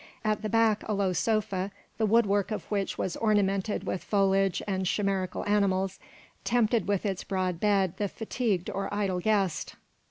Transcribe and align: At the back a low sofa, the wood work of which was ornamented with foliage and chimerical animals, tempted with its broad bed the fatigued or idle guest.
At 0.25 0.41
the 0.41 0.49
back 0.49 0.81
a 0.89 0.93
low 0.93 1.13
sofa, 1.13 1.69
the 1.99 2.07
wood 2.07 2.25
work 2.25 2.49
of 2.49 2.63
which 2.71 2.97
was 2.97 3.15
ornamented 3.17 3.83
with 3.83 4.03
foliage 4.03 4.63
and 4.67 4.87
chimerical 4.87 5.45
animals, 5.47 5.99
tempted 6.43 6.87
with 6.87 7.05
its 7.05 7.23
broad 7.23 7.59
bed 7.59 7.97
the 7.97 8.07
fatigued 8.07 8.71
or 8.71 8.91
idle 8.91 9.19
guest. 9.19 9.75